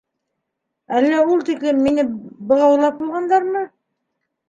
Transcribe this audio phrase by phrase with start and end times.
[1.01, 2.07] Әллә ул тиклем мине
[2.49, 3.67] бығаулап ҡуйғандармы.